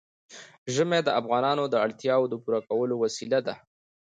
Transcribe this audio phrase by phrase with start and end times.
[0.73, 3.55] ژمی د افغانانو د اړتیاوو د پوره کولو وسیله ده.